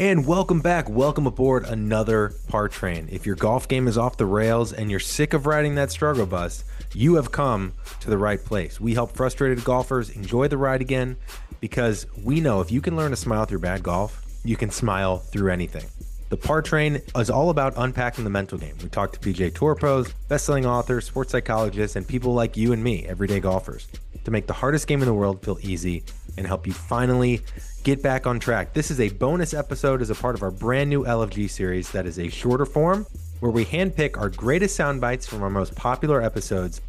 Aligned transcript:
And 0.00 0.26
welcome 0.26 0.62
back. 0.62 0.88
Welcome 0.88 1.26
aboard 1.26 1.64
another 1.64 2.32
Par 2.48 2.68
Train. 2.68 3.10
If 3.12 3.26
your 3.26 3.36
golf 3.36 3.68
game 3.68 3.86
is 3.86 3.98
off 3.98 4.16
the 4.16 4.24
rails 4.24 4.72
and 4.72 4.90
you're 4.90 4.98
sick 4.98 5.34
of 5.34 5.44
riding 5.44 5.74
that 5.74 5.90
struggle 5.90 6.24
bus, 6.24 6.64
you 6.94 7.16
have 7.16 7.32
come 7.32 7.74
to 8.00 8.08
the 8.08 8.16
right 8.16 8.42
place. 8.42 8.80
We 8.80 8.94
help 8.94 9.14
frustrated 9.14 9.62
golfers 9.62 10.08
enjoy 10.08 10.48
the 10.48 10.56
ride 10.56 10.80
again 10.80 11.18
because 11.60 12.06
we 12.24 12.40
know 12.40 12.62
if 12.62 12.72
you 12.72 12.80
can 12.80 12.96
learn 12.96 13.10
to 13.10 13.16
smile 13.16 13.44
through 13.44 13.58
bad 13.58 13.82
golf, 13.82 14.24
you 14.42 14.56
can 14.56 14.70
smile 14.70 15.18
through 15.18 15.50
anything. 15.50 15.84
The 16.30 16.38
Par 16.38 16.62
Train 16.62 17.02
is 17.14 17.28
all 17.28 17.50
about 17.50 17.74
unpacking 17.76 18.24
the 18.24 18.30
mental 18.30 18.56
game. 18.56 18.76
We 18.82 18.88
talk 18.88 19.12
to 19.12 19.18
PGA 19.20 19.54
Tour 19.54 19.74
pros, 19.74 20.14
best-selling 20.28 20.64
authors, 20.64 21.04
sports 21.04 21.32
psychologists, 21.32 21.96
and 21.96 22.08
people 22.08 22.32
like 22.32 22.56
you 22.56 22.72
and 22.72 22.82
me, 22.82 23.04
everyday 23.04 23.40
golfers, 23.40 23.86
to 24.24 24.30
make 24.30 24.46
the 24.46 24.54
hardest 24.54 24.86
game 24.86 25.02
in 25.02 25.06
the 25.06 25.12
world 25.12 25.42
feel 25.42 25.58
easy 25.60 26.04
and 26.36 26.46
help 26.46 26.66
you 26.66 26.72
finally 26.72 27.40
get 27.82 28.02
back 28.02 28.26
on 28.26 28.38
track. 28.38 28.72
This 28.72 28.90
is 28.90 29.00
a 29.00 29.08
bonus 29.10 29.54
episode 29.54 30.02
as 30.02 30.10
a 30.10 30.14
part 30.14 30.34
of 30.34 30.42
our 30.42 30.50
brand 30.50 30.90
new 30.90 31.04
LFG 31.04 31.48
series 31.50 31.90
that 31.92 32.06
is 32.06 32.18
a 32.18 32.28
shorter 32.28 32.66
form 32.66 33.06
where 33.40 33.50
we 33.50 33.64
handpick 33.64 34.18
our 34.18 34.28
greatest 34.28 34.76
sound 34.76 35.00
bites 35.00 35.26
from 35.26 35.42
our 35.42 35.50
most 35.50 35.74
popular 35.74 36.22
episodes, 36.22 36.80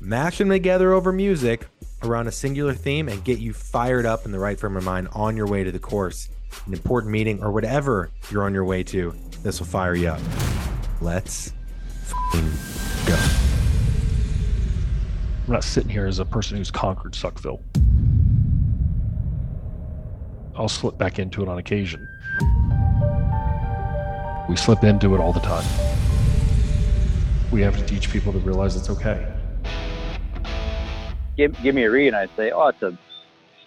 mash 0.00 0.38
them 0.38 0.48
together 0.48 0.92
over 0.92 1.12
music 1.12 1.66
around 2.02 2.26
a 2.26 2.32
singular 2.32 2.72
theme, 2.72 3.08
and 3.08 3.24
get 3.24 3.38
you 3.38 3.52
fired 3.52 4.06
up 4.06 4.24
in 4.24 4.32
the 4.32 4.38
right 4.38 4.58
frame 4.58 4.76
of 4.76 4.84
mind 4.84 5.08
on 5.12 5.36
your 5.36 5.46
way 5.46 5.64
to 5.64 5.72
the 5.72 5.78
course 5.78 6.28
an 6.66 6.72
important 6.72 7.12
meeting, 7.12 7.42
or 7.42 7.50
whatever 7.50 8.10
you're 8.30 8.44
on 8.44 8.54
your 8.54 8.64
way 8.64 8.82
to, 8.82 9.14
this 9.42 9.60
will 9.60 9.66
fire 9.66 9.94
you 9.94 10.08
up. 10.08 10.20
Let's 11.00 11.52
go. 12.32 13.16
I'm 15.46 15.54
not 15.54 15.64
sitting 15.64 15.90
here 15.90 16.06
as 16.06 16.18
a 16.18 16.24
person 16.24 16.58
who's 16.58 16.70
conquered 16.70 17.12
Suckville. 17.12 17.60
I'll 20.58 20.68
slip 20.68 20.98
back 20.98 21.18
into 21.18 21.42
it 21.42 21.48
on 21.48 21.58
occasion. 21.58 22.06
We 24.48 24.56
slip 24.56 24.82
into 24.82 25.14
it 25.14 25.20
all 25.20 25.32
the 25.32 25.40
time. 25.40 25.64
We 27.52 27.60
have 27.62 27.76
to 27.76 27.84
teach 27.86 28.10
people 28.10 28.32
to 28.32 28.38
realize 28.40 28.74
it's 28.74 28.90
okay. 28.90 29.32
Give, 31.36 31.54
give 31.62 31.74
me 31.74 31.84
a 31.84 31.90
read, 31.90 32.08
and 32.08 32.16
I 32.16 32.26
say, 32.36 32.50
oh, 32.50 32.68
it's 32.68 32.82
a, 32.82 32.98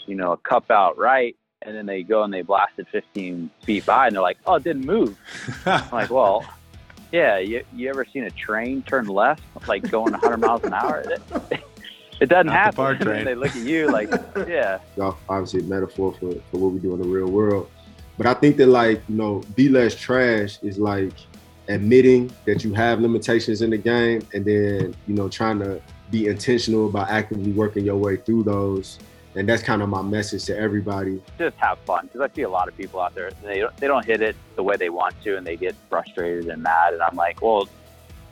you 0.06 0.16
know, 0.16 0.34
a 0.34 0.38
cup 0.38 0.70
out 0.70 0.98
right 0.98 1.36
and 1.64 1.76
then 1.76 1.86
they 1.86 2.04
go 2.04 2.24
and 2.24 2.34
they 2.34 2.42
blast 2.42 2.74
it 2.78 2.88
15 2.92 3.50
feet 3.64 3.86
by 3.86 4.08
and 4.08 4.16
they're 4.16 4.22
like, 4.22 4.38
oh, 4.46 4.56
it 4.56 4.64
didn't 4.64 4.86
move. 4.86 5.16
I'm 5.66 5.90
like, 5.92 6.10
well, 6.10 6.44
yeah, 7.12 7.38
you, 7.38 7.64
you 7.74 7.90
ever 7.90 8.06
seen 8.06 8.24
a 8.24 8.32
train 8.32 8.82
turn 8.84 9.06
left, 9.06 9.44
like 9.68 9.90
going 9.90 10.12
100 10.12 10.38
miles 10.38 10.64
an 10.64 10.74
hour? 10.74 11.06
It, 12.22 12.26
it 12.26 12.30
doesn't 12.30 12.48
Not 12.48 12.56
happen. 12.76 13.00
The 13.00 13.24
they 13.26 13.36
look 13.36 13.56
at 13.56 13.64
you 13.64 13.92
like, 13.92 14.10
yeah. 14.48 14.80
Obviously, 15.28 15.62
a 15.62 15.64
metaphor 15.64 16.14
for, 16.14 16.34
for 16.52 16.58
what 16.58 16.72
we 16.72 16.80
do 16.80 16.94
in 16.94 17.02
the 17.02 17.08
real 17.08 17.30
world. 17.30 17.70
But 18.18 18.28
I 18.28 18.34
think 18.36 18.58
that, 18.58 18.68
like, 18.68 19.02
you 19.10 19.16
know, 19.16 19.44
be 19.56 19.70
less 19.70 19.96
trash 19.96 20.60
is 20.62 20.78
like 20.78 21.14
admitting 21.68 22.32
that 22.46 22.64
you 22.64 22.74
have 22.74 23.00
limitations 23.00 23.62
in 23.62 23.72
the 23.72 23.78
game 23.78 24.28
and 24.34 24.46
then, 24.46 24.96
you 25.08 25.16
know, 25.16 25.30
trying 25.30 25.60
to 25.60 25.82
be 26.12 26.28
intentional 26.28 26.88
about 26.88 27.10
actively 27.10 27.52
working 27.52 27.86
your 27.86 27.98
way 27.98 28.18
through 28.18 28.44
those 28.44 29.00
and 29.36 29.48
that's 29.48 29.64
kind 29.64 29.82
of 29.82 29.90
my 29.90 30.02
message 30.02 30.46
to 30.46 30.58
everybody. 30.58 31.22
Just 31.38 31.56
have 31.58 31.80
fun 31.80 32.08
because 32.08 32.22
I 32.22 32.36
see 32.36 32.42
a 32.42 32.50
lot 32.50 32.68
of 32.68 32.78
people 32.78 33.00
out 33.00 33.16
there 33.16 33.32
they 33.44 33.60
don't, 33.60 33.76
they 33.78 33.88
don't 33.88 34.06
hit 34.06 34.22
it 34.22 34.36
the 34.56 34.64
way 34.64 34.76
they 34.76 34.90
want 34.90 35.22
to 35.24 35.38
and 35.38 35.46
they 35.46 35.56
get 35.56 35.76
frustrated 35.90 36.48
and 36.48 36.62
mad 36.62 36.94
and 36.94 37.02
I'm 37.02 37.16
like, 37.16 37.42
well, 37.42 37.68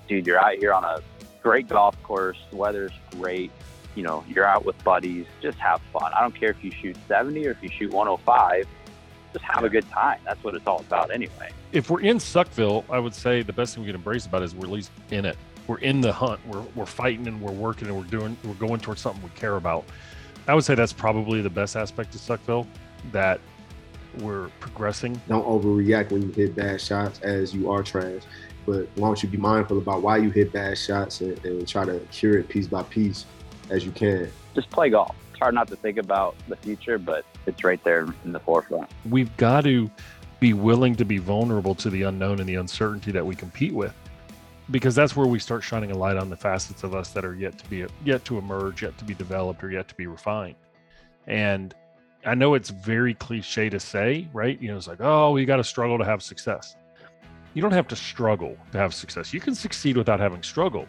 dude, 0.07 0.27
you're 0.27 0.39
out 0.39 0.55
here 0.55 0.73
on 0.73 0.83
a 0.83 0.99
great 1.41 1.67
golf 1.67 2.01
course, 2.03 2.37
the 2.51 2.57
weather's 2.57 2.91
great, 3.11 3.51
you 3.95 4.03
know, 4.03 4.23
you're 4.27 4.45
out 4.45 4.65
with 4.65 4.81
buddies, 4.83 5.25
just 5.41 5.57
have 5.59 5.81
fun. 5.93 6.11
I 6.15 6.21
don't 6.21 6.35
care 6.35 6.49
if 6.49 6.63
you 6.63 6.71
shoot 6.71 6.97
70 7.07 7.47
or 7.47 7.51
if 7.51 7.61
you 7.61 7.69
shoot 7.69 7.91
105, 7.91 8.67
just 9.33 9.45
have 9.45 9.63
a 9.63 9.69
good 9.69 9.89
time. 9.89 10.19
That's 10.25 10.43
what 10.43 10.55
it's 10.55 10.67
all 10.67 10.79
about 10.79 11.11
anyway. 11.11 11.51
If 11.71 11.89
we're 11.89 12.01
in 12.01 12.17
Suckville, 12.17 12.83
I 12.89 12.99
would 12.99 13.13
say 13.13 13.41
the 13.41 13.53
best 13.53 13.75
thing 13.75 13.83
we 13.83 13.87
can 13.87 13.95
embrace 13.95 14.25
about 14.25 14.41
it 14.41 14.45
is 14.45 14.55
we're 14.55 14.65
at 14.65 14.71
least 14.71 14.91
in 15.11 15.25
it. 15.25 15.37
We're 15.67 15.79
in 15.79 16.01
the 16.01 16.11
hunt. 16.11 16.39
We're, 16.47 16.63
we're 16.75 16.85
fighting 16.85 17.27
and 17.27 17.39
we're 17.41 17.51
working 17.51 17.87
and 17.87 17.97
we're 17.97 18.03
doing, 18.05 18.35
we're 18.43 18.53
going 18.55 18.79
towards 18.79 19.01
something 19.01 19.21
we 19.21 19.29
care 19.31 19.55
about 19.55 19.85
I 20.49 20.55
would 20.55 20.63
say 20.63 20.73
that's 20.73 20.93
probably 20.93 21.41
the 21.41 21.49
best 21.49 21.75
aspect 21.75 22.15
of 22.15 22.21
Suckville 22.21 22.65
that 23.11 23.39
we're 24.17 24.49
progressing. 24.59 25.21
Don't 25.27 25.45
overreact 25.45 26.11
when 26.11 26.23
you 26.23 26.29
hit 26.29 26.55
bad 26.55 26.81
shots 26.81 27.19
as 27.19 27.53
you 27.53 27.69
are 27.69 27.83
trash. 27.83 28.23
But 28.65 28.87
why 28.95 29.09
don't 29.09 29.21
you 29.21 29.29
be 29.29 29.37
mindful 29.37 29.77
about 29.77 30.01
why 30.01 30.17
you 30.17 30.31
hit 30.31 30.51
bad 30.51 30.75
shots 30.75 31.21
and, 31.21 31.37
and 31.45 31.67
try 31.67 31.85
to 31.85 31.99
cure 32.11 32.39
it 32.39 32.49
piece 32.49 32.65
by 32.65 32.81
piece 32.81 33.27
as 33.69 33.85
you 33.85 33.91
can. 33.91 34.31
Just 34.55 34.69
play 34.69 34.89
golf. 34.89 35.15
It's 35.31 35.39
hard 35.39 35.55
not 35.55 35.67
to 35.69 35.75
think 35.75 35.97
about 35.97 36.35
the 36.47 36.55
future, 36.55 36.97
but 36.97 37.25
it's 37.45 37.63
right 37.63 37.83
there 37.83 38.07
in 38.25 38.31
the 38.31 38.39
forefront. 38.39 38.89
We've 39.09 39.35
got 39.37 39.63
to 39.65 39.89
be 40.39 40.53
willing 40.53 40.95
to 40.95 41.05
be 41.05 41.17
vulnerable 41.17 41.75
to 41.75 41.89
the 41.89 42.03
unknown 42.03 42.39
and 42.39 42.47
the 42.47 42.55
uncertainty 42.55 43.11
that 43.11 43.25
we 43.25 43.35
compete 43.35 43.73
with 43.73 43.93
because 44.71 44.95
that's 44.95 45.15
where 45.15 45.27
we 45.27 45.39
start 45.39 45.63
shining 45.63 45.91
a 45.91 45.97
light 45.97 46.17
on 46.17 46.29
the 46.29 46.35
facets 46.35 46.83
of 46.83 46.93
us 46.93 47.09
that 47.11 47.25
are 47.25 47.35
yet 47.35 47.57
to 47.57 47.69
be 47.69 47.85
yet 48.05 48.23
to 48.25 48.37
emerge, 48.37 48.83
yet 48.83 48.97
to 48.97 49.03
be 49.03 49.13
developed, 49.13 49.63
or 49.63 49.71
yet 49.71 49.87
to 49.87 49.95
be 49.95 50.07
refined. 50.07 50.55
And 51.27 51.73
I 52.25 52.35
know 52.35 52.53
it's 52.53 52.69
very 52.69 53.13
cliche 53.13 53.69
to 53.69 53.79
say, 53.79 54.27
right? 54.33 54.61
You 54.61 54.69
know, 54.69 54.77
it's 54.77 54.87
like, 54.87 55.01
oh, 55.01 55.37
you 55.37 55.45
got 55.45 55.57
to 55.57 55.63
struggle 55.63 55.97
to 55.97 56.05
have 56.05 56.21
success. 56.21 56.75
You 57.53 57.61
don't 57.61 57.71
have 57.71 57.87
to 57.87 57.95
struggle 57.95 58.55
to 58.71 58.77
have 58.77 58.93
success. 58.93 59.33
You 59.33 59.39
can 59.39 59.55
succeed 59.55 59.97
without 59.97 60.19
having 60.19 60.43
struggle. 60.43 60.87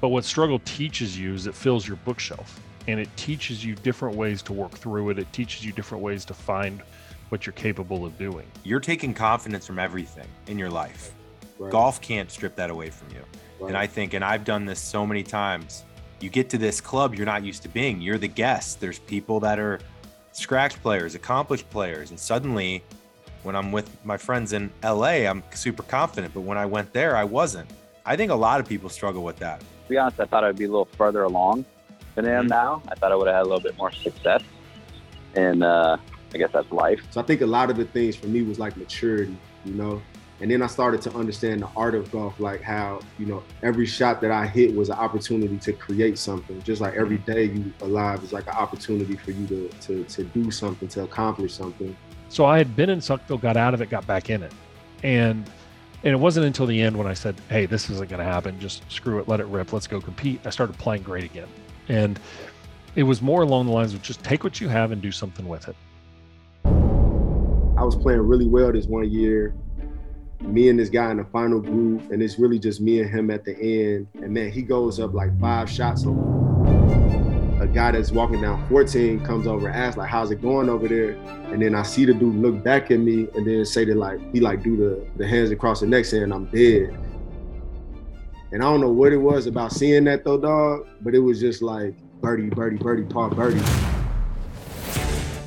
But 0.00 0.08
what 0.08 0.24
struggle 0.24 0.60
teaches 0.64 1.18
you 1.18 1.34
is 1.34 1.46
it 1.46 1.54
fills 1.54 1.86
your 1.86 1.96
bookshelf 1.98 2.60
and 2.88 2.98
it 2.98 3.08
teaches 3.16 3.64
you 3.64 3.74
different 3.74 4.16
ways 4.16 4.42
to 4.42 4.52
work 4.52 4.72
through 4.72 5.10
it. 5.10 5.18
It 5.18 5.32
teaches 5.32 5.64
you 5.64 5.72
different 5.72 6.02
ways 6.02 6.24
to 6.26 6.34
find 6.34 6.82
what 7.28 7.46
you're 7.46 7.52
capable 7.52 8.04
of 8.04 8.16
doing. 8.18 8.46
You're 8.64 8.80
taking 8.80 9.14
confidence 9.14 9.66
from 9.66 9.78
everything 9.78 10.26
in 10.46 10.58
your 10.58 10.70
life 10.70 11.12
Right. 11.60 11.70
Golf 11.70 12.00
can't 12.00 12.30
strip 12.30 12.56
that 12.56 12.70
away 12.70 12.88
from 12.88 13.14
you. 13.14 13.22
Right. 13.58 13.68
And 13.68 13.76
I 13.76 13.86
think, 13.86 14.14
and 14.14 14.24
I've 14.24 14.46
done 14.46 14.64
this 14.64 14.80
so 14.80 15.06
many 15.06 15.22
times, 15.22 15.84
you 16.20 16.30
get 16.30 16.48
to 16.50 16.58
this 16.58 16.80
club 16.80 17.14
you're 17.14 17.26
not 17.26 17.44
used 17.44 17.62
to 17.62 17.68
being. 17.68 18.00
You're 18.00 18.16
the 18.16 18.28
guest. 18.28 18.80
There's 18.80 18.98
people 18.98 19.40
that 19.40 19.58
are 19.58 19.78
scratch 20.32 20.80
players, 20.82 21.14
accomplished 21.14 21.68
players. 21.68 22.10
And 22.10 22.18
suddenly, 22.18 22.82
when 23.42 23.54
I'm 23.54 23.72
with 23.72 23.94
my 24.06 24.16
friends 24.16 24.54
in 24.54 24.72
LA, 24.82 25.28
I'm 25.28 25.42
super 25.52 25.82
confident. 25.82 26.32
But 26.32 26.40
when 26.40 26.56
I 26.56 26.64
went 26.64 26.94
there, 26.94 27.14
I 27.14 27.24
wasn't. 27.24 27.70
I 28.06 28.16
think 28.16 28.30
a 28.30 28.34
lot 28.34 28.58
of 28.58 28.66
people 28.66 28.88
struggle 28.88 29.22
with 29.22 29.36
that. 29.36 29.62
To 29.90 29.94
be 29.94 29.98
honest, 29.98 30.20
I 30.20 30.24
thought 30.24 30.44
I'd 30.44 30.54
be 30.56 30.66
a 30.66 30.68
little 30.68 30.84
further 30.84 31.24
along 31.24 31.64
than 32.14 32.24
I 32.24 32.30
am 32.30 32.42
mm-hmm. 32.42 32.50
now. 32.50 32.80
I 32.86 32.94
thought 32.94 33.10
I 33.10 33.16
would 33.16 33.26
have 33.26 33.34
had 33.34 33.42
a 33.42 33.48
little 33.48 33.60
bit 33.60 33.76
more 33.76 33.90
success. 33.90 34.40
And 35.34 35.64
uh, 35.64 35.96
I 36.32 36.38
guess 36.38 36.52
that's 36.52 36.70
life. 36.70 37.02
So 37.10 37.20
I 37.20 37.24
think 37.24 37.40
a 37.40 37.46
lot 37.46 37.70
of 37.70 37.76
the 37.76 37.86
things 37.86 38.14
for 38.14 38.28
me 38.28 38.42
was 38.42 38.60
like 38.60 38.76
maturity, 38.76 39.36
you 39.64 39.74
know, 39.74 40.00
and 40.40 40.48
then 40.48 40.62
I 40.62 40.68
started 40.68 41.02
to 41.02 41.14
understand 41.14 41.62
the 41.62 41.68
art 41.76 41.96
of 41.96 42.08
golf, 42.12 42.38
like 42.38 42.62
how, 42.62 43.00
you 43.18 43.26
know, 43.26 43.42
every 43.64 43.84
shot 43.84 44.20
that 44.20 44.30
I 44.30 44.46
hit 44.46 44.72
was 44.76 44.90
an 44.90 44.96
opportunity 44.96 45.58
to 45.58 45.72
create 45.72 46.18
something. 46.18 46.62
Just 46.62 46.80
like 46.80 46.94
every 46.94 47.18
day 47.18 47.46
you 47.46 47.72
alive 47.80 48.22
is 48.22 48.32
like 48.32 48.46
an 48.46 48.54
opportunity 48.54 49.16
for 49.16 49.32
you 49.32 49.44
to, 49.48 49.68
to, 49.68 50.04
to 50.04 50.22
do 50.22 50.52
something, 50.52 50.86
to 50.86 51.02
accomplish 51.02 51.52
something. 51.52 51.96
So 52.28 52.44
I 52.44 52.58
had 52.58 52.76
been 52.76 52.90
in 52.90 53.00
Suckville, 53.00 53.40
got 53.40 53.56
out 53.56 53.74
of 53.74 53.80
it, 53.80 53.90
got 53.90 54.06
back 54.06 54.30
in 54.30 54.44
it. 54.44 54.52
And 55.02 55.50
and 56.02 56.12
it 56.12 56.18
wasn't 56.18 56.46
until 56.46 56.66
the 56.66 56.80
end 56.80 56.96
when 56.96 57.06
I 57.06 57.14
said, 57.14 57.36
hey, 57.48 57.66
this 57.66 57.90
isn't 57.90 58.08
going 58.08 58.20
to 58.20 58.24
happen. 58.24 58.58
Just 58.58 58.90
screw 58.90 59.18
it, 59.18 59.28
let 59.28 59.40
it 59.40 59.46
rip, 59.46 59.72
let's 59.72 59.86
go 59.86 60.00
compete. 60.00 60.40
I 60.46 60.50
started 60.50 60.76
playing 60.78 61.02
great 61.02 61.24
again. 61.24 61.48
And 61.88 62.18
it 62.96 63.02
was 63.02 63.20
more 63.20 63.42
along 63.42 63.66
the 63.66 63.72
lines 63.72 63.94
of 63.94 64.02
just 64.02 64.22
take 64.22 64.44
what 64.44 64.60
you 64.60 64.68
have 64.68 64.92
and 64.92 65.00
do 65.00 65.12
something 65.12 65.46
with 65.46 65.68
it. 65.68 65.76
I 66.64 67.84
was 67.84 67.96
playing 67.96 68.20
really 68.20 68.48
well 68.48 68.72
this 68.72 68.86
one 68.86 69.10
year 69.10 69.54
me 70.40 70.68
and 70.68 70.78
this 70.78 70.88
guy 70.88 71.10
in 71.10 71.18
the 71.18 71.24
final 71.24 71.60
group, 71.60 72.10
and 72.10 72.22
it's 72.22 72.38
really 72.38 72.58
just 72.58 72.80
me 72.80 73.00
and 73.00 73.10
him 73.10 73.30
at 73.30 73.44
the 73.44 73.56
end. 73.58 74.06
And 74.14 74.32
man, 74.32 74.50
he 74.50 74.62
goes 74.62 74.98
up 74.98 75.12
like 75.12 75.38
five 75.40 75.70
shots 75.70 76.04
A 77.60 77.66
guy 77.66 77.90
that's 77.90 78.10
walking 78.10 78.40
down 78.40 78.66
14 78.68 79.24
comes 79.24 79.46
over 79.46 79.68
and 79.68 79.76
asks 79.76 79.98
like, 79.98 80.08
"How's 80.08 80.30
it 80.30 80.40
going 80.40 80.68
over 80.68 80.88
there?" 80.88 81.10
And 81.52 81.60
then 81.60 81.74
I 81.74 81.82
see 81.82 82.06
the 82.06 82.14
dude 82.14 82.36
look 82.36 82.64
back 82.64 82.90
at 82.90 82.98
me 82.98 83.28
and 83.34 83.46
then 83.46 83.64
say 83.66 83.84
that 83.84 83.96
like 83.96 84.18
he 84.32 84.40
like 84.40 84.62
do 84.62 84.76
the 84.76 85.06
the 85.16 85.28
hands 85.28 85.50
across 85.50 85.80
the 85.80 85.86
neck 85.86 86.06
saying 86.06 86.32
I'm 86.32 86.46
dead. 86.46 86.96
And 88.52 88.62
I 88.62 88.66
don't 88.66 88.80
know 88.80 88.90
what 88.90 89.12
it 89.12 89.18
was 89.18 89.46
about 89.46 89.72
seeing 89.72 90.04
that 90.04 90.24
though, 90.24 90.38
dog, 90.38 90.88
but 91.02 91.14
it 91.14 91.20
was 91.20 91.38
just 91.38 91.60
like 91.60 91.94
birdie, 92.20 92.48
birdie, 92.48 92.78
birdie, 92.78 93.04
par, 93.04 93.30
birdie 93.30 93.60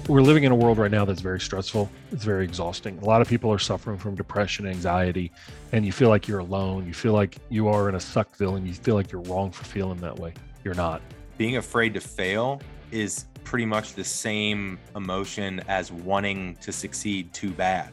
we're 0.07 0.21
living 0.21 0.43
in 0.43 0.51
a 0.51 0.55
world 0.55 0.77
right 0.77 0.91
now 0.91 1.05
that's 1.05 1.21
very 1.21 1.39
stressful. 1.39 1.89
It's 2.11 2.23
very 2.23 2.43
exhausting. 2.43 2.99
A 2.99 3.05
lot 3.05 3.21
of 3.21 3.27
people 3.27 3.51
are 3.51 3.59
suffering 3.59 3.97
from 3.97 4.15
depression, 4.15 4.67
anxiety, 4.67 5.31
and 5.71 5.85
you 5.85 5.91
feel 5.91 6.09
like 6.09 6.27
you're 6.27 6.39
alone. 6.39 6.85
You 6.85 6.93
feel 6.93 7.13
like 7.13 7.37
you 7.49 7.67
are 7.69 7.89
in 7.89 7.95
a 7.95 7.99
suckville 7.99 8.55
and 8.55 8.67
you 8.67 8.73
feel 8.73 8.95
like 8.95 9.11
you're 9.11 9.21
wrong 9.21 9.51
for 9.51 9.63
feeling 9.63 9.99
that 10.01 10.17
way. 10.19 10.33
You're 10.63 10.75
not. 10.75 11.01
Being 11.43 11.57
afraid 11.57 11.93
to 11.95 11.99
fail 11.99 12.61
is 12.89 13.25
pretty 13.43 13.65
much 13.65 13.95
the 13.95 14.03
same 14.05 14.79
emotion 14.95 15.59
as 15.67 15.91
wanting 15.91 16.55
to 16.61 16.71
succeed 16.71 17.33
too 17.33 17.51
bad. 17.51 17.91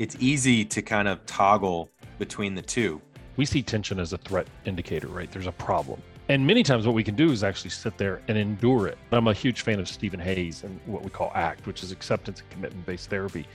It's 0.00 0.16
easy 0.18 0.64
to 0.64 0.82
kind 0.82 1.06
of 1.06 1.24
toggle 1.24 1.92
between 2.18 2.56
the 2.56 2.62
two. 2.62 3.00
We 3.36 3.44
see 3.44 3.62
tension 3.62 4.00
as 4.00 4.14
a 4.14 4.18
threat 4.18 4.48
indicator, 4.64 5.06
right? 5.06 5.30
There's 5.30 5.46
a 5.46 5.52
problem. 5.52 6.02
And 6.28 6.44
many 6.44 6.64
times, 6.64 6.88
what 6.88 6.94
we 6.96 7.04
can 7.04 7.14
do 7.14 7.30
is 7.30 7.44
actually 7.44 7.70
sit 7.70 7.96
there 7.98 8.20
and 8.26 8.36
endure 8.36 8.88
it. 8.88 8.98
I'm 9.12 9.28
a 9.28 9.32
huge 9.32 9.60
fan 9.60 9.78
of 9.78 9.86
Steven 9.86 10.18
Hayes 10.18 10.64
and 10.64 10.80
what 10.84 11.04
we 11.04 11.10
call 11.10 11.30
ACT, 11.36 11.68
which 11.68 11.84
is 11.84 11.92
acceptance 11.92 12.40
and 12.40 12.50
commitment 12.50 12.84
based 12.84 13.10
therapy. 13.10 13.46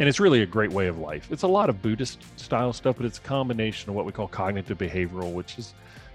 And 0.00 0.06
it's 0.06 0.20
really 0.20 0.42
a 0.42 0.46
great 0.46 0.70
way 0.70 0.88
of 0.88 0.98
life. 0.98 1.28
It's 1.30 1.44
a 1.44 1.48
lot 1.48 1.70
of 1.70 1.80
Buddhist 1.80 2.18
style 2.38 2.74
stuff, 2.74 2.96
but 2.98 3.06
it's 3.06 3.16
a 3.16 3.22
combination 3.22 3.88
of 3.88 3.96
what 3.96 4.04
we 4.04 4.12
call 4.12 4.28
cognitive 4.28 4.76
behavioral, 4.76 5.32
which 5.32 5.58
is, 5.58 5.72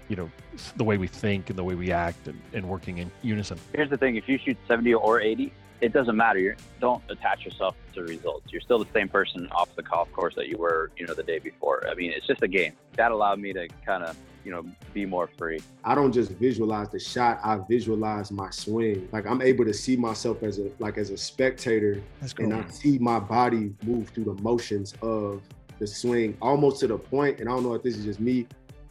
you 0.08 0.16
know, 0.16 0.30
the 0.76 0.84
way 0.84 0.96
we 0.96 1.06
think 1.06 1.50
and 1.50 1.58
the 1.58 1.64
way 1.64 1.74
we 1.74 1.92
act 1.92 2.28
and, 2.28 2.40
and 2.52 2.68
working 2.68 2.98
in 2.98 3.10
unison. 3.22 3.58
Here's 3.74 3.90
the 3.90 3.96
thing 3.96 4.16
if 4.16 4.28
you 4.28 4.38
shoot 4.38 4.56
70 4.66 4.94
or 4.94 5.20
80, 5.20 5.52
it 5.80 5.92
doesn't 5.92 6.16
matter. 6.16 6.38
You 6.38 6.56
don't 6.80 7.02
attach 7.08 7.44
yourself 7.44 7.76
to 7.94 8.02
results. 8.02 8.52
You're 8.52 8.60
still 8.60 8.78
the 8.78 8.90
same 8.92 9.08
person 9.08 9.48
off 9.52 9.74
the 9.76 9.82
golf 9.82 10.10
course 10.12 10.34
that 10.34 10.48
you 10.48 10.58
were, 10.58 10.90
you 10.96 11.06
know, 11.06 11.14
the 11.14 11.22
day 11.22 11.38
before. 11.38 11.86
I 11.88 11.94
mean, 11.94 12.12
it's 12.12 12.26
just 12.26 12.42
a 12.42 12.48
game. 12.48 12.72
That 12.96 13.12
allowed 13.12 13.38
me 13.38 13.52
to 13.52 13.68
kind 13.86 14.02
of, 14.02 14.16
you 14.44 14.50
know, 14.50 14.64
be 14.92 15.06
more 15.06 15.28
free. 15.38 15.60
I 15.84 15.94
don't 15.94 16.12
just 16.12 16.32
visualize 16.32 16.88
the 16.88 16.98
shot. 16.98 17.38
I 17.44 17.60
visualize 17.68 18.32
my 18.32 18.50
swing. 18.50 19.08
Like 19.12 19.26
I'm 19.26 19.42
able 19.42 19.64
to 19.66 19.74
see 19.74 19.96
myself 19.96 20.42
as 20.42 20.58
a 20.58 20.70
like 20.78 20.98
as 20.98 21.10
a 21.10 21.16
spectator, 21.16 22.02
and 22.38 22.54
I 22.54 22.66
see 22.68 22.98
my 22.98 23.20
body 23.20 23.74
move 23.84 24.08
through 24.08 24.24
the 24.24 24.42
motions 24.42 24.94
of 25.02 25.42
the 25.78 25.86
swing, 25.86 26.36
almost 26.42 26.80
to 26.80 26.88
the 26.88 26.98
point. 26.98 27.40
And 27.40 27.48
I 27.48 27.52
don't 27.52 27.62
know 27.62 27.74
if 27.74 27.82
this 27.82 27.96
is 27.96 28.04
just 28.04 28.20
me, 28.20 28.46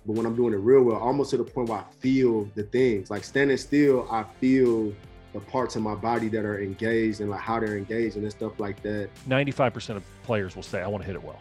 but 0.07 0.15
when 0.15 0.25
I'm 0.25 0.35
doing 0.35 0.53
it 0.53 0.57
real 0.57 0.83
well, 0.83 0.95
almost 0.95 1.31
to 1.31 1.37
the 1.37 1.43
point 1.43 1.67
where 1.67 1.79
I 1.79 1.83
feel 1.99 2.49
the 2.55 2.63
things. 2.63 3.11
Like 3.11 3.25
standing 3.25 3.57
still, 3.57 4.07
I 4.09 4.23
feel 4.39 4.93
the 5.33 5.41
parts 5.41 5.75
of 5.75 5.81
my 5.81 5.95
body 5.95 6.29
that 6.29 6.45
are 6.45 6.61
engaged 6.61 7.19
and 7.19 7.29
like 7.29 7.41
how 7.41 7.59
they're 7.59 7.77
engaged 7.77 8.15
and 8.15 8.31
stuff 8.31 8.57
like 8.57 8.81
that. 8.83 9.09
95% 9.27 9.97
of 9.97 10.03
players 10.23 10.55
will 10.55 10.63
say, 10.63 10.81
I 10.81 10.87
want 10.87 11.03
to 11.03 11.07
hit 11.07 11.15
it 11.17 11.23
well. 11.23 11.39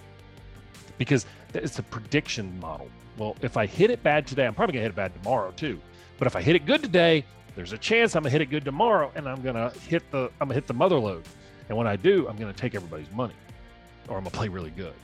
Because 0.98 1.26
it's 1.54 1.78
a 1.78 1.82
prediction 1.84 2.58
model. 2.58 2.90
Well, 3.16 3.36
if 3.40 3.56
I 3.56 3.66
hit 3.66 3.90
it 3.90 4.02
bad 4.02 4.26
today, 4.26 4.46
I'm 4.46 4.54
probably 4.54 4.72
going 4.72 4.80
to 4.80 4.88
hit 4.88 4.92
it 4.92 4.96
bad 4.96 5.14
tomorrow 5.22 5.52
too. 5.52 5.80
But 6.18 6.26
if 6.26 6.34
I 6.34 6.42
hit 6.42 6.56
it 6.56 6.66
good 6.66 6.82
today, 6.82 7.24
there's 7.54 7.72
a 7.72 7.78
chance 7.78 8.16
I'm 8.16 8.22
going 8.22 8.30
to 8.30 8.32
hit 8.32 8.42
it 8.42 8.50
good 8.50 8.64
tomorrow 8.64 9.12
and 9.14 9.28
I'm 9.28 9.42
going 9.42 9.54
to 9.54 9.72
hit 9.78 10.10
the 10.10 10.24
I'm 10.40 10.48
going 10.48 10.50
to 10.50 10.54
hit 10.54 10.66
the 10.66 10.74
mother 10.74 10.98
load. 10.98 11.22
And 11.68 11.78
when 11.78 11.86
I 11.86 11.94
do, 11.94 12.26
I'm 12.28 12.36
going 12.36 12.52
to 12.52 12.58
take 12.58 12.74
everybody's 12.74 13.10
money 13.12 13.34
or 14.08 14.16
I'm 14.16 14.24
going 14.24 14.32
to 14.32 14.36
play 14.36 14.48
really 14.48 14.70
good. 14.70 14.94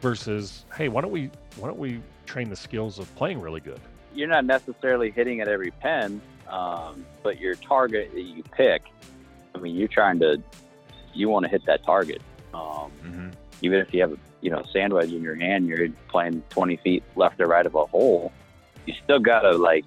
Versus, 0.00 0.64
hey, 0.76 0.88
why 0.88 1.00
don't 1.00 1.10
we 1.10 1.30
why 1.56 1.68
don't 1.68 1.78
we 1.78 2.00
train 2.26 2.48
the 2.48 2.56
skills 2.56 2.98
of 2.98 3.14
playing 3.16 3.40
really 3.40 3.60
good? 3.60 3.80
You're 4.14 4.28
not 4.28 4.44
necessarily 4.44 5.10
hitting 5.10 5.40
at 5.40 5.48
every 5.48 5.70
pen, 5.70 6.20
um, 6.48 7.04
but 7.22 7.40
your 7.40 7.54
target 7.56 8.12
that 8.12 8.22
you 8.22 8.42
pick, 8.42 8.82
I 9.54 9.58
mean, 9.58 9.74
you're 9.74 9.88
trying 9.88 10.18
to, 10.20 10.42
you 11.12 11.28
want 11.28 11.44
to 11.44 11.50
hit 11.50 11.64
that 11.66 11.84
target. 11.84 12.22
Um, 12.52 12.90
mm-hmm. 13.02 13.28
Even 13.62 13.80
if 13.80 13.92
you 13.92 14.00
have, 14.02 14.12
a 14.12 14.18
you 14.40 14.50
know, 14.50 14.62
sand 14.72 14.92
wedge 14.92 15.10
in 15.10 15.22
your 15.22 15.34
hand, 15.34 15.66
you're 15.66 15.88
playing 16.08 16.42
20 16.50 16.76
feet 16.76 17.02
left 17.16 17.40
or 17.40 17.46
right 17.46 17.64
of 17.64 17.74
a 17.74 17.86
hole. 17.86 18.30
You 18.84 18.94
still 19.02 19.18
got 19.18 19.40
to 19.40 19.52
like, 19.52 19.86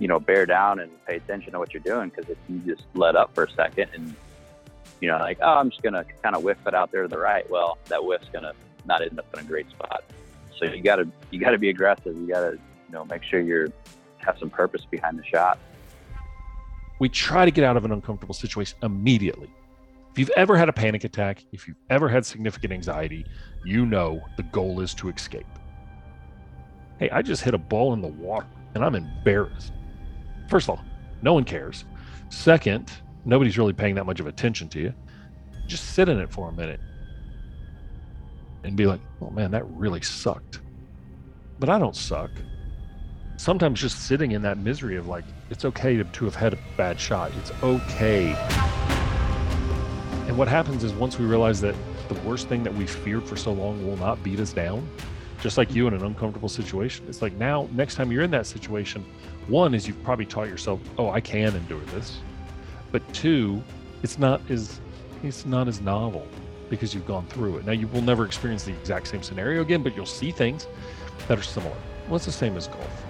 you 0.00 0.08
know, 0.08 0.18
bear 0.18 0.46
down 0.46 0.80
and 0.80 0.90
pay 1.06 1.16
attention 1.16 1.52
to 1.52 1.60
what 1.60 1.72
you're 1.72 1.82
doing 1.82 2.08
because 2.08 2.28
if 2.28 2.38
you 2.48 2.58
just 2.66 2.82
let 2.94 3.14
up 3.14 3.34
for 3.34 3.44
a 3.44 3.50
second 3.52 3.90
and, 3.94 4.16
you 5.00 5.08
know, 5.08 5.16
like, 5.18 5.38
oh, 5.40 5.54
I'm 5.54 5.70
just 5.70 5.82
gonna 5.82 6.04
kind 6.24 6.34
of 6.34 6.42
whiff 6.42 6.58
it 6.66 6.74
out 6.74 6.90
there 6.90 7.02
to 7.02 7.08
the 7.08 7.18
right. 7.18 7.48
Well, 7.48 7.78
that 7.86 8.00
whiff's 8.00 8.28
gonna 8.32 8.52
not 8.88 9.02
end 9.02 9.18
up 9.18 9.26
in 9.34 9.40
a 9.40 9.44
great 9.44 9.70
spot. 9.70 10.02
So 10.58 10.64
you 10.64 10.82
gotta 10.82 11.08
you 11.30 11.38
gotta 11.38 11.58
be 11.58 11.68
aggressive. 11.68 12.16
You 12.16 12.26
gotta 12.26 12.52
you 12.52 12.92
know 12.92 13.04
make 13.04 13.22
sure 13.22 13.40
you're 13.40 13.68
have 14.16 14.36
some 14.38 14.50
purpose 14.50 14.84
behind 14.90 15.18
the 15.18 15.24
shot 15.24 15.58
we 16.98 17.08
try 17.08 17.44
to 17.44 17.50
get 17.50 17.64
out 17.64 17.76
of 17.76 17.84
an 17.84 17.92
uncomfortable 17.92 18.34
situation 18.34 18.78
immediately. 18.82 19.50
If 20.10 20.18
you've 20.18 20.30
ever 20.36 20.56
had 20.56 20.68
a 20.68 20.72
panic 20.72 21.04
attack, 21.04 21.44
if 21.52 21.68
you've 21.68 21.76
ever 21.90 22.08
had 22.08 22.26
significant 22.26 22.72
anxiety, 22.72 23.24
you 23.64 23.86
know 23.86 24.20
the 24.36 24.42
goal 24.44 24.80
is 24.80 24.94
to 24.94 25.08
escape. 25.08 25.46
Hey, 26.98 27.08
I 27.10 27.22
just 27.22 27.42
hit 27.42 27.54
a 27.54 27.58
ball 27.58 27.92
in 27.92 28.00
the 28.00 28.08
water 28.08 28.46
and 28.74 28.84
I'm 28.84 28.96
embarrassed. 28.96 29.72
First 30.48 30.68
of 30.68 30.78
all, 30.78 30.84
no 31.22 31.34
one 31.34 31.44
cares. 31.44 31.84
Second, 32.30 32.90
nobody's 33.24 33.58
really 33.58 33.72
paying 33.72 33.94
that 33.94 34.06
much 34.06 34.18
of 34.18 34.26
attention 34.26 34.68
to 34.70 34.80
you. 34.80 34.94
Just 35.66 35.94
sit 35.94 36.08
in 36.08 36.18
it 36.18 36.32
for 36.32 36.48
a 36.48 36.52
minute 36.52 36.80
and 38.64 38.76
be 38.76 38.86
like, 38.86 39.00
oh 39.20 39.30
man, 39.30 39.50
that 39.50 39.68
really 39.70 40.02
sucked. 40.02 40.60
But 41.58 41.68
I 41.68 41.78
don't 41.78 41.96
suck 41.96 42.30
sometimes 43.38 43.80
just 43.80 44.06
sitting 44.06 44.32
in 44.32 44.42
that 44.42 44.58
misery 44.58 44.96
of 44.96 45.06
like, 45.06 45.24
it's 45.48 45.64
okay 45.64 45.96
to, 45.96 46.04
to 46.04 46.24
have 46.24 46.34
had 46.34 46.52
a 46.52 46.58
bad 46.76 47.00
shot. 47.00 47.30
It's 47.38 47.52
okay. 47.62 48.34
And 50.26 50.36
what 50.36 50.48
happens 50.48 50.84
is 50.84 50.92
once 50.92 51.18
we 51.18 51.24
realize 51.24 51.60
that 51.60 51.74
the 52.08 52.14
worst 52.20 52.48
thing 52.48 52.64
that 52.64 52.74
we 52.74 52.86
feared 52.86 53.24
for 53.24 53.36
so 53.36 53.52
long 53.52 53.86
will 53.86 53.96
not 53.96 54.22
beat 54.24 54.40
us 54.40 54.52
down, 54.52 54.86
just 55.40 55.56
like 55.56 55.72
you 55.72 55.86
in 55.86 55.94
an 55.94 56.04
uncomfortable 56.04 56.48
situation, 56.48 57.06
it's 57.08 57.22
like 57.22 57.32
now, 57.34 57.68
next 57.72 57.94
time 57.94 58.10
you're 58.10 58.24
in 58.24 58.30
that 58.32 58.46
situation, 58.46 59.04
one 59.46 59.72
is 59.72 59.86
you've 59.86 60.02
probably 60.02 60.26
taught 60.26 60.48
yourself, 60.48 60.80
oh, 60.98 61.10
I 61.10 61.20
can 61.20 61.54
endure 61.54 61.80
this. 61.86 62.18
But 62.90 63.10
two, 63.14 63.62
it's 64.02 64.18
not 64.18 64.40
as 64.50 64.80
it's 65.22 65.44
not 65.44 65.66
as 65.68 65.80
novel 65.80 66.26
because 66.70 66.94
you've 66.94 67.06
gone 67.06 67.26
through 67.26 67.58
it. 67.58 67.66
Now 67.66 67.72
you 67.72 67.86
will 67.88 68.02
never 68.02 68.24
experience 68.24 68.64
the 68.64 68.72
exact 68.72 69.08
same 69.08 69.22
scenario 69.22 69.62
again, 69.62 69.82
but 69.82 69.96
you'll 69.96 70.06
see 70.06 70.30
things 70.30 70.66
that 71.26 71.38
are 71.38 71.42
similar. 71.42 71.76
It's 72.10 72.24
the 72.24 72.32
same 72.32 72.56
as 72.56 72.68
golf. 72.68 73.04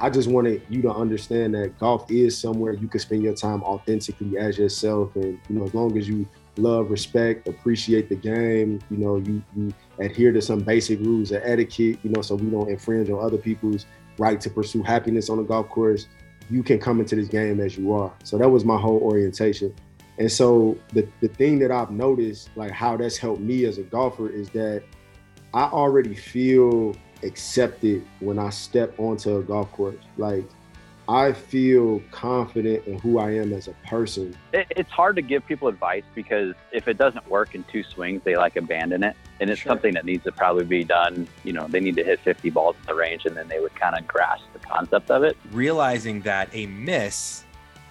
I 0.00 0.10
just 0.10 0.28
wanted 0.28 0.62
you 0.68 0.80
to 0.82 0.92
understand 0.92 1.54
that 1.54 1.78
golf 1.78 2.10
is 2.10 2.38
somewhere 2.38 2.72
you 2.72 2.86
can 2.86 3.00
spend 3.00 3.22
your 3.22 3.34
time 3.34 3.62
authentically 3.62 4.38
as 4.38 4.58
yourself. 4.58 5.14
And, 5.16 5.40
you 5.48 5.56
know, 5.56 5.64
as 5.64 5.74
long 5.74 5.96
as 5.98 6.08
you 6.08 6.26
love, 6.56 6.90
respect, 6.90 7.48
appreciate 7.48 8.08
the 8.08 8.14
game, 8.14 8.80
you 8.90 8.96
know, 8.96 9.16
you, 9.16 9.42
you 9.56 9.74
adhere 9.98 10.32
to 10.32 10.40
some 10.40 10.60
basic 10.60 11.00
rules 11.00 11.32
of 11.32 11.42
etiquette, 11.44 11.98
you 12.02 12.10
know, 12.10 12.22
so 12.22 12.36
we 12.36 12.48
don't 12.48 12.68
infringe 12.68 13.10
on 13.10 13.18
other 13.24 13.38
people's 13.38 13.86
right 14.18 14.40
to 14.40 14.50
pursue 14.50 14.82
happiness 14.82 15.30
on 15.30 15.38
the 15.38 15.42
golf 15.44 15.68
course, 15.68 16.06
you 16.50 16.62
can 16.62 16.78
come 16.78 17.00
into 17.00 17.16
this 17.16 17.28
game 17.28 17.60
as 17.60 17.76
you 17.76 17.92
are. 17.92 18.12
So 18.24 18.38
that 18.38 18.48
was 18.48 18.64
my 18.64 18.78
whole 18.78 18.98
orientation. 18.98 19.74
And 20.18 20.30
so 20.30 20.76
the, 20.92 21.08
the 21.20 21.28
thing 21.28 21.58
that 21.60 21.70
I've 21.70 21.90
noticed, 21.90 22.50
like 22.56 22.72
how 22.72 22.96
that's 22.96 23.16
helped 23.16 23.40
me 23.40 23.64
as 23.64 23.78
a 23.78 23.84
golfer, 23.84 24.28
is 24.28 24.50
that 24.50 24.82
I 25.54 25.64
already 25.64 26.14
feel 26.14 26.96
accepted 27.22 28.04
when 28.20 28.38
I 28.38 28.50
step 28.50 28.98
onto 28.98 29.36
a 29.36 29.42
golf 29.42 29.70
course. 29.72 29.96
Like 30.16 30.44
I 31.08 31.32
feel 31.32 32.02
confident 32.10 32.86
in 32.86 32.98
who 32.98 33.18
I 33.18 33.30
am 33.36 33.52
as 33.52 33.68
a 33.68 33.72
person. 33.86 34.36
It, 34.52 34.66
it's 34.70 34.90
hard 34.90 35.16
to 35.16 35.22
give 35.22 35.46
people 35.46 35.68
advice 35.68 36.04
because 36.14 36.54
if 36.72 36.86
it 36.86 36.98
doesn't 36.98 37.26
work 37.28 37.54
in 37.54 37.64
two 37.64 37.82
swings, 37.82 38.20
they 38.24 38.36
like 38.36 38.56
abandon 38.56 39.04
it. 39.04 39.16
And 39.40 39.48
it's 39.48 39.60
sure. 39.60 39.70
something 39.70 39.94
that 39.94 40.04
needs 40.04 40.24
to 40.24 40.32
probably 40.32 40.64
be 40.64 40.84
done. 40.84 41.28
You 41.44 41.54
know, 41.54 41.66
they 41.68 41.80
need 41.80 41.96
to 41.96 42.04
hit 42.04 42.20
50 42.20 42.50
balls 42.50 42.76
in 42.80 42.86
the 42.86 42.94
range 42.94 43.24
and 43.24 43.36
then 43.36 43.48
they 43.48 43.60
would 43.60 43.74
kind 43.74 43.96
of 43.96 44.06
grasp 44.06 44.44
the 44.52 44.58
concept 44.58 45.10
of 45.10 45.22
it. 45.22 45.36
Realizing 45.52 46.22
that 46.22 46.50
a 46.52 46.66
miss, 46.66 47.44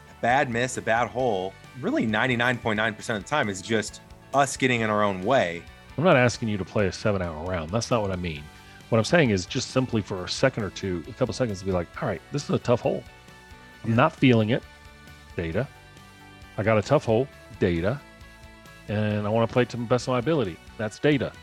a 0.09 0.21
bad 0.21 0.49
miss, 0.51 0.77
a 0.77 0.81
bad 0.81 1.07
hole, 1.07 1.53
really 1.81 2.05
99.9% 2.05 3.15
of 3.15 3.23
the 3.23 3.29
time 3.29 3.49
is 3.49 3.61
just 3.61 4.01
us 4.33 4.57
getting 4.57 4.81
in 4.81 4.89
our 4.89 5.03
own 5.03 5.21
way. 5.23 5.63
I'm 5.97 6.03
not 6.03 6.17
asking 6.17 6.49
you 6.49 6.57
to 6.57 6.65
play 6.65 6.87
a 6.87 6.91
seven 6.91 7.21
hour 7.21 7.43
round. 7.45 7.71
That's 7.71 7.89
not 7.89 8.01
what 8.01 8.11
I 8.11 8.15
mean. 8.15 8.43
What 8.89 8.97
I'm 8.99 9.03
saying 9.03 9.31
is 9.31 9.45
just 9.45 9.71
simply 9.71 10.01
for 10.01 10.23
a 10.23 10.29
second 10.29 10.63
or 10.63 10.69
two, 10.69 11.03
a 11.07 11.13
couple 11.13 11.33
seconds 11.33 11.59
to 11.59 11.65
be 11.65 11.71
like, 11.71 11.87
all 12.01 12.07
right, 12.07 12.21
this 12.31 12.43
is 12.43 12.51
a 12.51 12.59
tough 12.59 12.81
hole. 12.81 13.03
I'm 13.83 13.95
not 13.95 14.15
feeling 14.15 14.51
it. 14.51 14.63
Data. 15.35 15.67
I 16.57 16.63
got 16.63 16.77
a 16.77 16.81
tough 16.81 17.05
hole. 17.05 17.27
Data. 17.59 17.99
And 18.87 19.27
I 19.27 19.29
want 19.29 19.49
to 19.49 19.53
play 19.53 19.65
to 19.65 19.77
the 19.77 19.83
best 19.83 20.07
of 20.07 20.13
my 20.13 20.19
ability. 20.19 20.57
That's 20.77 20.99
data. 20.99 21.33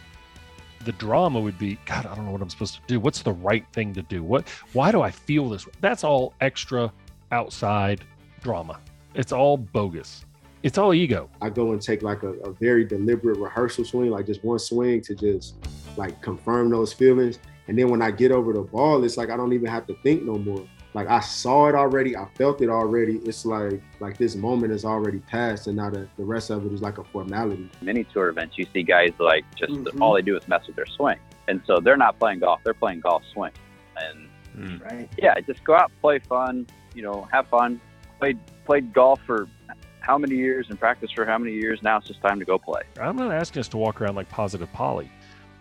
The 0.84 0.92
drama 0.92 1.40
would 1.40 1.58
be, 1.58 1.78
God, 1.84 2.06
I 2.06 2.14
don't 2.14 2.26
know 2.26 2.32
what 2.32 2.40
I'm 2.42 2.50
supposed 2.50 2.74
to 2.74 2.80
do. 2.86 3.00
What's 3.00 3.22
the 3.22 3.32
right 3.32 3.66
thing 3.72 3.92
to 3.94 4.02
do? 4.02 4.22
What 4.22 4.48
why 4.72 4.92
do 4.92 5.02
I 5.02 5.10
feel 5.10 5.48
this? 5.48 5.66
That's 5.80 6.04
all 6.04 6.34
extra 6.40 6.92
outside 7.32 8.04
drama. 8.42 8.80
It's 9.14 9.32
all 9.32 9.56
bogus. 9.56 10.24
It's 10.64 10.78
all 10.78 10.94
ego. 10.94 11.28
I 11.42 11.50
go 11.50 11.72
and 11.72 11.80
take 11.80 12.02
like 12.02 12.22
a, 12.22 12.32
a 12.40 12.50
very 12.54 12.86
deliberate 12.86 13.38
rehearsal 13.38 13.84
swing, 13.84 14.10
like 14.10 14.24
just 14.24 14.42
one 14.42 14.58
swing 14.58 15.02
to 15.02 15.14
just 15.14 15.56
like 15.98 16.22
confirm 16.22 16.70
those 16.70 16.90
feelings. 16.90 17.38
And 17.68 17.78
then 17.78 17.90
when 17.90 18.00
I 18.00 18.10
get 18.10 18.32
over 18.32 18.54
the 18.54 18.62
ball, 18.62 19.04
it's 19.04 19.18
like 19.18 19.28
I 19.28 19.36
don't 19.36 19.52
even 19.52 19.68
have 19.68 19.86
to 19.88 19.94
think 20.02 20.22
no 20.22 20.38
more. 20.38 20.66
Like 20.94 21.06
I 21.08 21.20
saw 21.20 21.68
it 21.68 21.74
already, 21.74 22.16
I 22.16 22.26
felt 22.36 22.62
it 22.62 22.70
already. 22.70 23.18
It's 23.26 23.44
like 23.44 23.82
like 24.00 24.16
this 24.16 24.36
moment 24.36 24.72
is 24.72 24.86
already 24.86 25.18
passed, 25.18 25.66
and 25.66 25.76
now 25.76 25.90
the, 25.90 26.08
the 26.16 26.24
rest 26.24 26.48
of 26.48 26.64
it 26.64 26.72
is 26.72 26.80
like 26.80 26.96
a 26.96 27.04
formality. 27.04 27.70
Many 27.82 28.04
tour 28.04 28.30
events, 28.30 28.56
you 28.56 28.66
see 28.72 28.82
guys 28.82 29.12
like 29.18 29.44
just 29.56 29.70
mm-hmm. 29.70 30.02
all 30.02 30.14
they 30.14 30.22
do 30.22 30.34
is 30.34 30.48
mess 30.48 30.66
with 30.66 30.76
their 30.76 30.86
swing, 30.86 31.18
and 31.46 31.60
so 31.66 31.78
they're 31.78 31.98
not 31.98 32.18
playing 32.18 32.38
golf; 32.38 32.60
they're 32.64 32.72
playing 32.72 33.00
golf 33.00 33.22
swing. 33.34 33.52
And 33.98 34.28
mm. 34.56 34.82
right. 34.82 35.10
yeah, 35.18 35.38
just 35.40 35.62
go 35.62 35.74
out, 35.74 35.92
play 36.00 36.20
fun, 36.20 36.66
you 36.94 37.02
know, 37.02 37.28
have 37.30 37.48
fun. 37.48 37.82
Played 38.18 38.38
played 38.64 38.94
golf 38.94 39.20
for 39.26 39.46
how 40.04 40.18
many 40.18 40.36
years 40.36 40.66
and 40.68 40.78
practice 40.78 41.10
for 41.10 41.24
how 41.24 41.38
many 41.38 41.52
years? 41.52 41.82
Now 41.82 41.96
it's 41.96 42.06
just 42.06 42.20
time 42.20 42.38
to 42.38 42.44
go 42.44 42.58
play. 42.58 42.82
I'm 43.00 43.16
not 43.16 43.32
asking 43.32 43.60
us 43.60 43.68
to 43.68 43.78
walk 43.78 44.00
around 44.00 44.16
like 44.16 44.28
positive 44.28 44.70
Polly. 44.72 45.10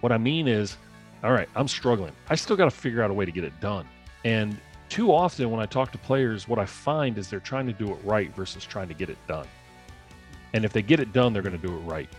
What 0.01 0.11
I 0.11 0.17
mean 0.17 0.47
is, 0.47 0.77
all 1.23 1.31
right, 1.31 1.47
I'm 1.55 1.67
struggling. 1.67 2.11
I 2.29 2.35
still 2.35 2.57
got 2.57 2.65
to 2.65 2.71
figure 2.71 3.01
out 3.01 3.09
a 3.09 3.13
way 3.13 3.23
to 3.23 3.31
get 3.31 3.45
it 3.45 3.57
done. 3.61 3.87
And 4.25 4.57
too 4.89 5.13
often 5.13 5.49
when 5.49 5.61
I 5.61 5.65
talk 5.65 5.91
to 5.93 5.97
players, 5.97 6.47
what 6.47 6.59
I 6.59 6.65
find 6.65 7.17
is 7.17 7.29
they're 7.29 7.39
trying 7.39 7.67
to 7.67 7.73
do 7.73 7.91
it 7.91 7.97
right 8.03 8.35
versus 8.35 8.65
trying 8.65 8.89
to 8.89 8.93
get 8.93 9.09
it 9.09 9.17
done. 9.27 9.47
And 10.53 10.65
if 10.65 10.73
they 10.73 10.81
get 10.81 10.99
it 10.99 11.13
done, 11.13 11.31
they're 11.31 11.41
going 11.41 11.59
to 11.59 11.67
do 11.67 11.73
it 11.73 11.79
right. 11.79 12.09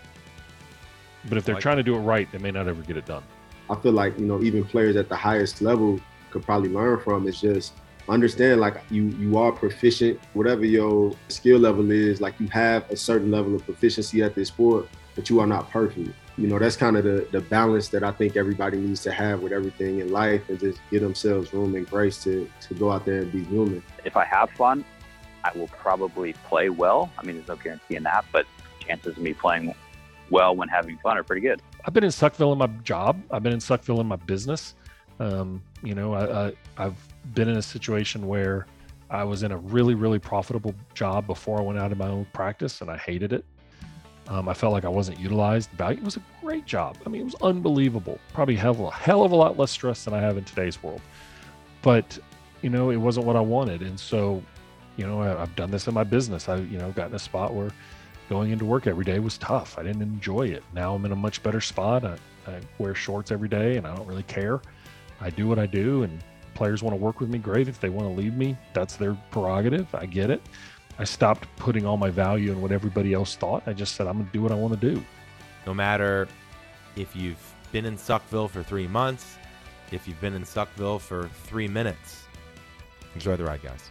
But 1.28 1.38
if 1.38 1.45
they're 1.45 1.54
like 1.54 1.62
trying 1.62 1.76
to 1.76 1.83
do 1.83 1.95
it 1.95 2.00
right, 2.00 2.31
they 2.33 2.38
may 2.38 2.50
not 2.50 2.69
ever 2.69 2.83
get 2.83 2.97
it 2.97 3.07
done. 3.07 3.23
I 3.71 3.76
feel 3.76 3.93
like, 3.93 4.19
you 4.19 4.26
know, 4.26 4.43
even 4.43 4.64
players 4.64 4.97
at 4.97 5.09
the 5.09 5.16
highest 5.16 5.62
level 5.62 6.00
could 6.31 6.43
probably 6.43 6.71
learn 6.71 7.00
from 7.00 7.28
is 7.28 7.40
just 7.40 7.75
understand 8.08 8.61
like 8.61 8.82
you 8.90 9.04
you 9.18 9.38
are 9.38 9.50
proficient 9.50 10.20
whatever 10.34 10.64
your 10.64 11.14
skill 11.28 11.58
level 11.58 11.90
is 11.90 12.20
like 12.20 12.38
you 12.38 12.46
have 12.49 12.88
a 12.90 12.96
certain 12.96 13.30
level 13.30 13.54
of 13.54 13.64
proficiency 13.64 14.23
at 14.23 14.34
this 14.34 14.49
sport 14.49 14.87
but 15.14 15.30
you 15.30 15.40
are 15.40 15.46
not 15.46 15.70
perfect. 15.70 16.11
You 16.37 16.49
know, 16.49 16.58
that's 16.58 16.76
kind 16.76 16.96
of 16.96 17.04
the, 17.04 17.26
the 17.30 17.40
balance 17.40 17.88
that 17.88 18.02
I 18.02 18.11
think 18.11 18.37
everybody 18.37 18.78
needs 18.78 19.02
to 19.04 19.12
have 19.12 19.40
with 19.40 19.52
everything 19.52 20.00
in 20.00 20.11
life 20.11 20.49
and 20.49 20.58
just 20.58 20.80
give 20.90 21.02
themselves 21.02 21.52
room 21.52 21.75
and 21.76 21.88
grace 21.88 22.23
to, 22.25 22.50
to 22.62 22.75
go 22.75 22.90
out 22.90 23.04
there 23.04 23.23
and 23.23 23.30
be 23.30 23.44
human. 23.44 23.82
If 24.04 24.16
I 24.16 24.25
have 24.25 24.50
fun, 24.50 24.84
I 25.44 25.56
will 25.56 25.68
probably 25.68 26.32
play 26.49 26.70
well. 26.70 27.12
I 27.18 27.25
mean, 27.25 27.37
there's 27.37 27.49
no 27.49 27.56
guarantee 27.56 27.96
in 27.96 28.02
that, 28.04 28.25
but 28.32 28.46
chances 28.80 29.16
of 29.16 29.18
me 29.18 29.32
playing 29.34 29.75
well 30.30 30.56
when 30.56 30.68
having 30.68 30.99
fun 30.99 31.16
are 31.16 31.23
pretty 31.23 31.42
good. 31.42 31.62
I've 31.84 31.92
been 31.92 32.04
in 32.04 32.11
Suckville 32.11 32.52
in 32.52 32.58
my 32.58 32.66
job. 32.82 33.23
I've 33.30 33.42
been 33.42 33.52
in 33.52 33.61
Suckville 33.61 34.00
in 34.00 34.06
my 34.06 34.16
business. 34.16 34.75
Um, 35.20 35.62
you 35.82 35.94
know, 35.94 36.14
I, 36.14 36.46
I, 36.46 36.52
I've 36.76 37.13
been 37.33 37.49
in 37.49 37.57
a 37.57 37.62
situation 37.62 38.26
where 38.26 38.66
I 39.11 39.25
was 39.25 39.43
in 39.43 39.52
a 39.52 39.57
really, 39.57 39.95
really 39.95 40.19
profitable 40.19 40.75
job 40.95 41.26
before 41.26 41.59
I 41.59 41.62
went 41.62 41.78
out 41.78 41.93
of 41.93 41.99
my 41.99 42.09
own 42.09 42.26
practice, 42.33 42.81
and 42.81 42.90
I 42.90 42.97
hated 42.97 43.33
it. 43.33 43.45
Um, 44.28 44.49
I 44.49 44.54
felt 44.54 44.73
like 44.73 44.85
I 44.85 44.88
wasn't 44.88 45.21
utilized. 45.21 45.71
Value 45.71 45.99
it 45.99 46.04
was 46.04 46.16
a 46.16 46.23
great 46.40 46.64
job. 46.64 46.97
I 47.04 47.11
mean, 47.11 47.21
it 47.21 47.25
was 47.25 47.37
unbelievable. 47.43 48.19
Probably 48.33 48.57
hell, 48.57 48.88
a 48.88 48.90
hell 48.90 49.23
of 49.23 49.33
a 49.33 49.37
lot 49.37 49.59
less 49.59 49.71
stress 49.71 50.04
than 50.04 50.14
I 50.14 50.21
have 50.21 50.38
in 50.38 50.45
today's 50.45 50.83
world. 50.83 51.02
But 51.83 52.19
you 52.62 52.71
know, 52.71 52.90
it 52.90 52.97
wasn't 52.97 53.26
what 53.26 53.37
I 53.37 53.40
wanted, 53.40 53.83
and 53.83 54.00
so 54.00 54.43
you 54.97 55.07
know, 55.07 55.21
I, 55.21 55.28
have 55.28 55.54
done 55.57 55.71
this 55.71 55.87
in 55.87 55.95
my 55.95 56.04
business. 56.04 56.49
I 56.49 56.57
you 56.57 56.78
know 56.78 56.90
got 56.93 57.09
in 57.09 57.14
a 57.14 57.19
spot 57.19 57.52
where 57.52 57.71
going 58.31 58.50
into 58.50 58.64
work 58.64 58.87
every 58.87 59.04
day 59.04 59.19
was 59.19 59.37
tough. 59.38 59.78
I 59.78 59.83
didn't 59.83 60.02
enjoy 60.02 60.47
it. 60.49 60.62
Now 60.73 60.95
I'm 60.95 61.04
in 61.04 61.12
a 61.12 61.16
much 61.16 61.43
better 61.43 61.61
spot. 61.61 62.04
I, 62.04 62.16
I 62.47 62.61
wear 62.78 62.95
shorts 62.95 63.31
every 63.31 63.49
day, 63.49 63.76
and 63.76 63.87
I 63.87 63.95
don't 63.95 64.07
really 64.07 64.23
care. 64.25 64.62
I 65.21 65.31
do 65.31 65.47
what 65.47 65.59
I 65.59 65.66
do, 65.66 66.04
and 66.04 66.23
players 66.54 66.82
want 66.82 66.92
to 66.92 67.02
work 67.02 67.20
with 67.20 67.28
me. 67.28 67.38
Great. 67.38 67.68
If 67.68 67.80
they 67.80 67.88
want 67.88 68.08
to 68.08 68.14
leave 68.14 68.34
me, 68.37 68.56
that's 68.73 68.96
their 68.96 69.16
prerogative. 69.30 69.92
I 69.94 70.06
get 70.06 70.30
it. 70.30 70.42
I 70.99 71.04
stopped 71.04 71.49
putting 71.56 71.84
all 71.84 71.96
my 71.96 72.11
value 72.11 72.52
in 72.52 72.61
what 72.61 72.70
everybody 72.70 73.12
else 73.12 73.34
thought. 73.37 73.64
I 73.66 73.73
just 73.73 73.96
said, 73.96 74.06
I'm 74.06 74.14
going 74.14 74.26
to 74.26 74.32
do 74.32 74.42
what 74.42 74.52
I 74.52 74.54
want 74.54 74.80
to 74.80 74.94
do. 74.94 75.04
No 75.66 75.75
matter 75.75 76.28
if 76.96 77.16
you've 77.16 77.54
been 77.73 77.84
in 77.84 77.96
Suckville 77.96 78.49
for 78.49 78.62
three 78.62 78.87
months, 78.87 79.37
if 79.90 80.06
you've 80.06 80.20
been 80.20 80.34
in 80.34 80.42
Suckville 80.42 81.00
for 81.00 81.28
three 81.44 81.68
minutes, 81.68 82.25
enjoy 83.14 83.37
the 83.37 83.44
ride, 83.44 83.62
guys. 83.62 83.90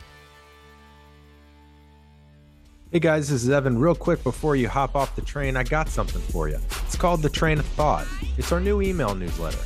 Hey 2.92 3.00
guys, 3.00 3.28
this 3.28 3.44
is 3.44 3.50
Evan. 3.50 3.80
Real 3.80 3.96
quick 3.96 4.24
before 4.24 4.56
you 4.56 4.70
hop 4.70 4.96
off 4.96 5.16
the 5.16 5.22
train, 5.24 5.58
I 5.58 5.64
got 5.64 5.90
something 5.90 6.22
for 6.22 6.48
you. 6.48 6.60
It's 6.86 6.96
called 6.96 7.24
The 7.24 7.30
Train 7.30 7.58
of 7.58 7.66
Thought. 7.66 8.06
It's 8.38 8.52
our 8.52 8.60
new 8.60 8.84
email 8.84 9.16
newsletter. 9.16 9.58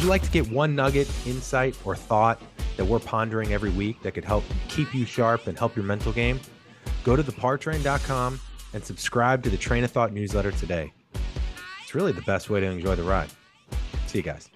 Would 0.00 0.04
you 0.04 0.10
like 0.10 0.22
to 0.22 0.30
get 0.30 0.50
one 0.50 0.74
nugget, 0.74 1.10
insight, 1.26 1.76
or 1.84 1.94
thought 1.94 2.40
that 2.78 2.86
we're 2.86 3.00
pondering 3.00 3.52
every 3.52 3.68
week 3.68 4.00
that 4.00 4.12
could 4.12 4.24
help 4.24 4.44
keep 4.68 4.94
you 4.94 5.04
sharp 5.04 5.46
and 5.46 5.58
help 5.58 5.76
your 5.76 5.84
mental 5.84 6.10
game? 6.10 6.40
Go 7.04 7.16
to 7.16 7.22
thepartrain.com 7.22 8.40
and 8.72 8.82
subscribe 8.82 9.42
to 9.42 9.50
the 9.50 9.58
Train 9.58 9.84
of 9.84 9.90
Thought 9.90 10.14
newsletter 10.14 10.52
today. 10.52 10.90
It's 11.82 11.94
really 11.94 12.12
the 12.12 12.22
best 12.22 12.48
way 12.48 12.60
to 12.60 12.66
enjoy 12.66 12.94
the 12.94 13.02
ride. 13.02 13.28
See 14.06 14.20
you 14.20 14.24
guys. 14.24 14.48